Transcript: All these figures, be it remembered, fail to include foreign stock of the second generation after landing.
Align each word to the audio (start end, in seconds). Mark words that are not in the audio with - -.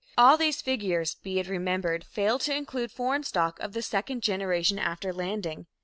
All 0.17 0.35
these 0.35 0.63
figures, 0.63 1.13
be 1.13 1.37
it 1.39 1.45
remembered, 1.47 2.03
fail 2.05 2.39
to 2.39 2.55
include 2.55 2.91
foreign 2.91 3.21
stock 3.23 3.59
of 3.59 3.73
the 3.73 3.83
second 3.83 4.23
generation 4.23 4.79
after 4.79 5.13
landing. 5.13 5.67